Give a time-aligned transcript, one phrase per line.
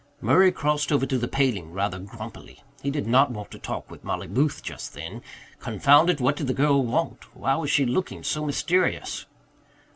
[0.19, 2.63] Murray crossed over to the paling rather grumpily.
[2.81, 5.21] He did not want to talk with Mollie Booth just then.
[5.59, 7.25] Confound it, what did the girl want?
[7.35, 9.27] Why was she looking so mysterious?